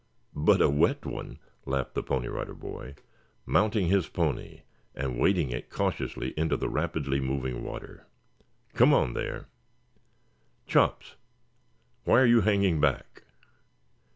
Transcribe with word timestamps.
"But 0.33 0.61
a 0.63 0.67
wet 0.67 1.05
one," 1.05 1.37
laughed 1.67 1.93
the 1.93 2.01
Pony 2.01 2.27
Rider 2.27 2.55
Boy, 2.55 2.95
mounting 3.45 3.85
his 3.87 4.09
pony 4.09 4.61
and 4.95 5.19
wading 5.19 5.51
it 5.51 5.69
cautiously 5.69 6.33
into 6.35 6.57
the 6.57 6.69
rapidly 6.69 7.19
moving 7.19 7.63
water. 7.63 8.07
"Come 8.73 8.95
on 8.95 9.13
there, 9.13 9.47
Chops. 10.65 11.17
Why 12.03 12.19
are 12.19 12.25
you 12.25 12.41
hanging 12.41 12.81
back?" 12.81 13.25